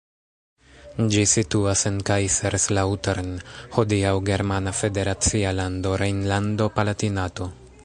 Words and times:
Ĝi 1.15 1.25
situas 1.31 1.83
en 1.89 1.99
Kaiserslautern, 2.11 3.29
hodiaŭ 3.77 4.15
germana 4.31 4.75
federacia 4.81 5.55
lando 5.61 5.95
Rejnlando-Palatinato. 6.05 7.51